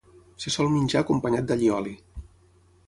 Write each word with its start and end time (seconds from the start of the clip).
Se 0.43 0.53
sol 0.53 0.71
menjar 0.77 1.03
acompanyat 1.05 1.47
d'allioli. 1.51 1.97